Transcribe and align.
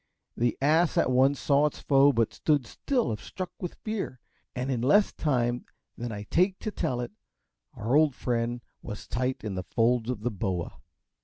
The 0.35 0.57
ass 0.63 0.97
at 0.97 1.11
once 1.11 1.39
saw 1.39 1.67
its 1.67 1.77
foe, 1.77 2.11
but 2.11 2.33
stood 2.33 2.65
still 2.65 3.11
as 3.11 3.19
if 3.19 3.23
struck 3.23 3.51
with 3.59 3.75
fear, 3.83 4.19
and 4.55 4.71
in 4.71 4.81
less 4.81 5.13
time 5.13 5.63
than 5.95 6.11
I 6.11 6.23
take 6.23 6.57
to 6.61 6.71
tell 6.71 7.01
it, 7.01 7.11
our 7.75 7.95
old 7.95 8.15
friend 8.15 8.61
was 8.81 9.05
tight 9.07 9.43
in 9.43 9.53
the 9.53 9.61
folds 9.61 10.09
of 10.09 10.21
the 10.21 10.31
boa. 10.31 10.73